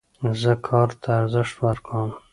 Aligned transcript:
زه 0.41 0.53
کار 0.67 0.89
ته 1.01 1.09
ارزښت 1.19 1.55
ورکوم. 1.65 2.09